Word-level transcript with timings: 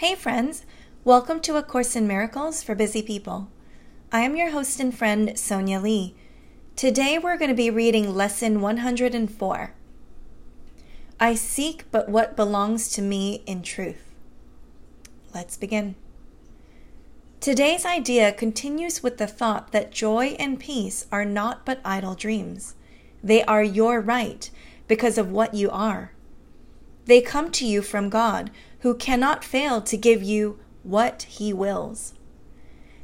Hey, 0.00 0.14
friends! 0.14 0.66
Welcome 1.04 1.40
to 1.40 1.56
A 1.56 1.62
Course 1.62 1.96
in 1.96 2.06
Miracles 2.06 2.62
for 2.62 2.74
Busy 2.74 3.00
People. 3.00 3.48
I 4.12 4.20
am 4.20 4.36
your 4.36 4.50
host 4.50 4.78
and 4.78 4.94
friend, 4.94 5.38
Sonia 5.38 5.80
Lee. 5.80 6.14
Today 6.76 7.18
we're 7.18 7.38
going 7.38 7.48
to 7.48 7.56
be 7.56 7.70
reading 7.70 8.14
Lesson 8.14 8.60
104. 8.60 9.72
I 11.18 11.34
seek 11.34 11.90
but 11.90 12.10
what 12.10 12.36
belongs 12.36 12.90
to 12.90 13.00
me 13.00 13.42
in 13.46 13.62
truth. 13.62 14.12
Let's 15.34 15.56
begin. 15.56 15.94
Today's 17.40 17.86
idea 17.86 18.32
continues 18.32 19.02
with 19.02 19.16
the 19.16 19.26
thought 19.26 19.72
that 19.72 19.92
joy 19.92 20.36
and 20.38 20.60
peace 20.60 21.06
are 21.10 21.24
not 21.24 21.64
but 21.64 21.80
idle 21.86 22.14
dreams. 22.14 22.74
They 23.24 23.42
are 23.44 23.64
your 23.64 24.02
right 24.02 24.50
because 24.88 25.16
of 25.16 25.30
what 25.30 25.54
you 25.54 25.70
are. 25.70 26.12
They 27.06 27.20
come 27.20 27.50
to 27.52 27.66
you 27.66 27.82
from 27.82 28.10
God, 28.10 28.50
who 28.80 28.94
cannot 28.94 29.44
fail 29.44 29.80
to 29.80 29.96
give 29.96 30.22
you 30.22 30.58
what 30.82 31.22
he 31.22 31.52
wills. 31.52 32.14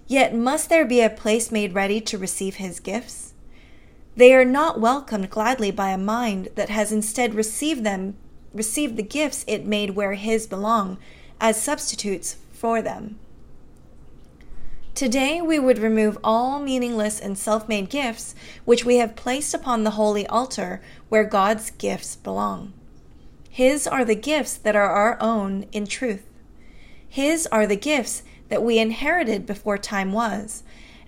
Yet 0.06 0.34
must 0.34 0.69
there 0.69 0.84
be 0.84 1.01
a 1.01 1.09
place 1.09 1.51
made 1.51 1.74
ready 1.74 2.01
to 2.02 2.19
receive 2.19 2.57
his 2.57 2.80
gifts? 2.80 3.33
They 4.15 4.34
are 4.34 4.45
not 4.45 4.80
welcomed 4.80 5.30
gladly 5.30 5.70
by 5.70 5.91
a 5.91 5.98
mind 5.98 6.48
that 6.57 6.69
has 6.69 6.93
instead 6.93 7.34
received 7.34 7.84
them, 7.84 8.16
received 8.52 8.96
the 8.96 9.02
gifts 9.02 9.45
it 9.46 9.66
made 9.66 9.91
where 9.91 10.15
his 10.15 10.46
belong, 10.46 10.98
as 11.41 11.60
substitutes 11.60 12.37
for 12.52 12.82
them. 12.82 13.19
Today 14.95 15.41
we 15.41 15.59
would 15.59 15.79
remove 15.79 16.19
all 16.23 16.60
meaningless 16.60 17.19
and 17.19 17.38
self 17.38 17.69
made 17.69 17.88
gifts 17.88 18.34
which 18.65 18.84
we 18.84 18.96
have 18.96 19.16
placed 19.16 19.55
upon 19.55 19.84
the 19.84 19.93
holy 19.93 20.27
altar 20.27 20.82
where 21.09 21.24
God's 21.24 21.71
gifts 21.71 22.16
belong. 22.16 22.74
His 23.55 23.87
are 23.87 24.02
the 24.02 24.15
gifts 24.15 24.55
that 24.55 24.74
are 24.74 24.88
our 24.88 25.19
own 25.20 25.66
in 25.73 25.87
truth. 25.87 26.24
His 27.06 27.47
are 27.48 27.66
the 27.66 27.77
gifts 27.77 28.23
that 28.48 28.62
we 28.62 28.79
inherited 28.79 29.45
before 29.45 29.77
time 29.77 30.10
was, 30.10 30.63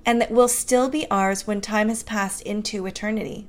and 0.05 0.21
that 0.21 0.31
will 0.31 0.49
still 0.49 0.91
be 0.91 1.11
ours 1.11 1.47
when 1.47 1.63
time 1.63 1.89
has 1.89 2.03
passed 2.03 2.43
into 2.43 2.85
eternity. 2.85 3.49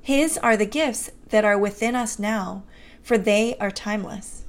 His 0.00 0.38
are 0.38 0.56
the 0.56 0.64
gifts 0.64 1.10
that 1.28 1.44
are 1.44 1.58
within 1.58 1.94
us 1.94 2.18
now, 2.18 2.62
for 3.02 3.18
they 3.18 3.54
are 3.58 3.70
timeless, 3.70 4.46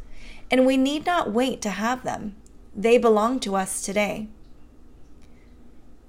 and 0.49 0.65
we 0.65 0.77
need 0.77 1.05
not 1.05 1.33
wait 1.33 1.61
to 1.63 1.71
have 1.71 2.05
them. 2.05 2.37
They 2.73 2.97
belong 2.97 3.41
to 3.41 3.57
us 3.57 3.81
today. 3.81 4.29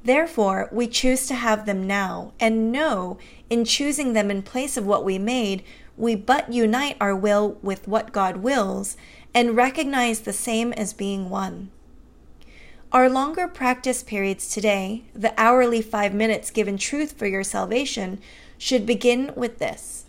Therefore, 0.06 0.68
we 0.70 0.86
choose 0.86 1.26
to 1.26 1.34
have 1.34 1.66
them 1.66 1.84
now, 1.84 2.32
and 2.38 2.70
know 2.70 3.18
in 3.50 3.64
choosing 3.64 4.12
them 4.12 4.30
in 4.30 4.42
place 4.42 4.76
of 4.76 4.86
what 4.86 5.04
we 5.04 5.18
made, 5.18 5.64
we 5.96 6.14
but 6.14 6.52
unite 6.52 6.96
our 7.00 7.16
will 7.16 7.58
with 7.60 7.88
what 7.88 8.12
God 8.12 8.36
wills 8.36 8.96
and 9.34 9.56
recognize 9.56 10.20
the 10.20 10.32
same 10.32 10.72
as 10.74 10.92
being 10.92 11.28
one. 11.28 11.72
Our 12.92 13.10
longer 13.10 13.48
practice 13.48 14.04
periods 14.04 14.48
today, 14.48 15.02
the 15.12 15.34
hourly 15.36 15.82
five 15.82 16.14
minutes 16.14 16.52
given 16.52 16.78
truth 16.78 17.18
for 17.18 17.26
your 17.26 17.42
salvation, 17.42 18.20
should 18.58 18.86
begin 18.86 19.32
with 19.34 19.58
this 19.58 20.04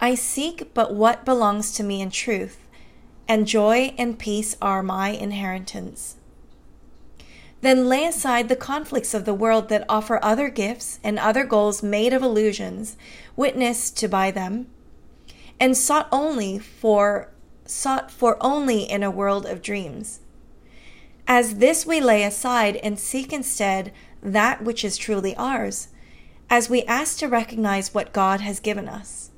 I 0.00 0.14
seek 0.14 0.72
but 0.72 0.94
what 0.94 1.26
belongs 1.26 1.70
to 1.72 1.82
me 1.82 2.00
in 2.00 2.10
truth, 2.10 2.66
and 3.28 3.46
joy 3.46 3.94
and 3.98 4.18
peace 4.18 4.56
are 4.62 4.82
my 4.82 5.10
inheritance. 5.10 6.16
Then 7.62 7.88
lay 7.88 8.04
aside 8.04 8.48
the 8.48 8.56
conflicts 8.56 9.14
of 9.14 9.24
the 9.24 9.34
world 9.34 9.68
that 9.68 9.84
offer 9.88 10.18
other 10.22 10.48
gifts 10.48 11.00
and 11.02 11.18
other 11.18 11.44
goals 11.44 11.82
made 11.82 12.12
of 12.12 12.22
illusions, 12.22 12.96
witnessed 13.34 13.96
to 13.98 14.08
by 14.08 14.30
them, 14.30 14.66
and 15.58 15.76
sought 15.76 16.08
only 16.12 16.58
for 16.58 17.32
sought 17.64 18.10
for 18.10 18.36
only 18.40 18.82
in 18.82 19.02
a 19.02 19.10
world 19.10 19.44
of 19.44 19.62
dreams. 19.62 20.20
As 21.26 21.56
this 21.56 21.84
we 21.84 22.00
lay 22.00 22.22
aside 22.22 22.76
and 22.76 22.98
seek 22.98 23.32
instead 23.32 23.92
that 24.22 24.62
which 24.62 24.84
is 24.84 24.96
truly 24.96 25.34
ours, 25.34 25.88
as 26.48 26.70
we 26.70 26.84
ask 26.84 27.18
to 27.18 27.26
recognize 27.26 27.92
what 27.92 28.12
God 28.12 28.40
has 28.40 28.60
given 28.60 28.88
us. 28.88 29.30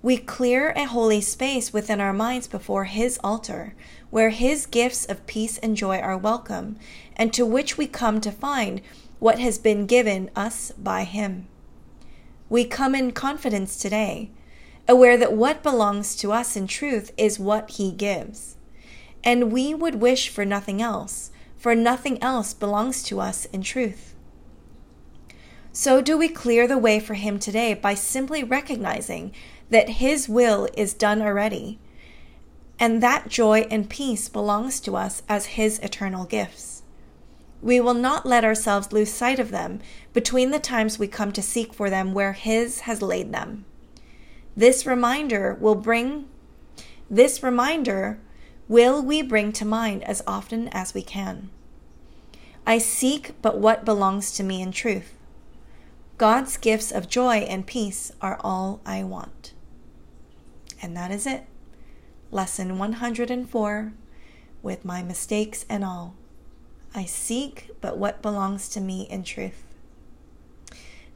We 0.00 0.16
clear 0.16 0.72
a 0.76 0.84
holy 0.84 1.20
space 1.20 1.72
within 1.72 2.00
our 2.00 2.12
minds 2.12 2.46
before 2.46 2.84
His 2.84 3.18
altar, 3.24 3.74
where 4.10 4.30
His 4.30 4.64
gifts 4.64 5.04
of 5.04 5.26
peace 5.26 5.58
and 5.58 5.76
joy 5.76 5.98
are 5.98 6.16
welcome, 6.16 6.78
and 7.16 7.32
to 7.32 7.44
which 7.44 7.76
we 7.76 7.88
come 7.88 8.20
to 8.20 8.30
find 8.30 8.80
what 9.18 9.40
has 9.40 9.58
been 9.58 9.86
given 9.86 10.30
us 10.36 10.70
by 10.78 11.02
Him. 11.02 11.48
We 12.48 12.64
come 12.64 12.94
in 12.94 13.10
confidence 13.10 13.76
today, 13.76 14.30
aware 14.86 15.16
that 15.16 15.32
what 15.32 15.64
belongs 15.64 16.14
to 16.16 16.32
us 16.32 16.54
in 16.54 16.68
truth 16.68 17.10
is 17.16 17.40
what 17.40 17.72
He 17.72 17.90
gives. 17.90 18.56
And 19.24 19.50
we 19.50 19.74
would 19.74 19.96
wish 19.96 20.28
for 20.28 20.44
nothing 20.44 20.80
else, 20.80 21.32
for 21.56 21.74
nothing 21.74 22.22
else 22.22 22.54
belongs 22.54 23.02
to 23.02 23.20
us 23.20 23.46
in 23.46 23.62
truth. 23.62 24.14
So 25.80 26.02
do 26.02 26.18
we 26.18 26.28
clear 26.28 26.66
the 26.66 26.76
way 26.76 26.98
for 26.98 27.14
Him 27.14 27.38
today 27.38 27.72
by 27.72 27.94
simply 27.94 28.42
recognizing 28.42 29.30
that 29.70 30.00
His 30.00 30.28
will 30.28 30.68
is 30.76 30.92
done 30.92 31.22
already, 31.22 31.78
and 32.80 33.00
that 33.00 33.28
joy 33.28 33.60
and 33.70 33.88
peace 33.88 34.28
belongs 34.28 34.80
to 34.80 34.96
us 34.96 35.22
as 35.28 35.54
His 35.54 35.78
eternal 35.78 36.24
gifts. 36.24 36.82
We 37.62 37.78
will 37.78 37.94
not 37.94 38.26
let 38.26 38.44
ourselves 38.44 38.92
lose 38.92 39.12
sight 39.12 39.38
of 39.38 39.52
them 39.52 39.78
between 40.12 40.50
the 40.50 40.58
times 40.58 40.98
we 40.98 41.06
come 41.06 41.30
to 41.30 41.40
seek 41.40 41.72
for 41.72 41.88
them 41.88 42.12
where 42.12 42.32
His 42.32 42.80
has 42.80 43.00
laid 43.00 43.32
them. 43.32 43.64
This 44.56 44.84
reminder 44.84 45.56
will 45.60 45.76
bring, 45.76 46.26
this 47.08 47.40
reminder 47.40 48.18
will 48.66 49.00
we 49.00 49.22
bring 49.22 49.52
to 49.52 49.64
mind 49.64 50.02
as 50.02 50.24
often 50.26 50.66
as 50.72 50.92
we 50.92 51.02
can. 51.02 51.50
I 52.66 52.78
seek 52.78 53.40
but 53.40 53.58
what 53.58 53.84
belongs 53.84 54.32
to 54.32 54.42
me 54.42 54.60
in 54.60 54.72
truth. 54.72 55.14
God's 56.18 56.56
gifts 56.56 56.90
of 56.90 57.08
joy 57.08 57.36
and 57.36 57.64
peace 57.64 58.10
are 58.20 58.40
all 58.40 58.80
I 58.84 59.04
want. 59.04 59.52
And 60.82 60.96
that 60.96 61.12
is 61.12 61.28
it. 61.28 61.44
Lesson 62.32 62.76
104 62.76 63.92
With 64.60 64.84
my 64.84 65.00
mistakes 65.04 65.64
and 65.68 65.84
all. 65.84 66.16
I 66.92 67.04
seek 67.04 67.70
but 67.80 67.98
what 67.98 68.20
belongs 68.20 68.68
to 68.70 68.80
me 68.80 69.02
in 69.02 69.22
truth. 69.22 69.62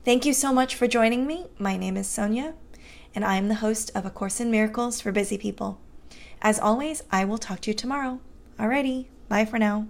Thank 0.05 0.25
you 0.25 0.33
so 0.33 0.53
much 0.53 0.77
for 0.77 0.87
joining 0.87 1.27
me. 1.27 1.47
My 1.59 1.77
name 1.77 1.97
is 1.97 2.07
Sonia, 2.07 2.55
and 3.13 3.25
I 3.25 3.35
am 3.35 3.49
the 3.49 3.57
host 3.57 3.91
of 3.97 4.07
A 4.07 4.11
Course 4.11 4.39
in 4.39 4.53
Miracles 4.53 5.01
for 5.01 5.11
Busy 5.11 5.37
People. 5.37 5.81
As 6.41 6.61
always, 6.61 7.03
I 7.11 7.25
will 7.25 7.39
talk 7.39 7.59
to 7.63 7.71
you 7.71 7.75
tomorrow. 7.75 8.21
Alrighty, 8.57 9.07
bye 9.29 9.47
for 9.47 9.59
now. 9.59 9.89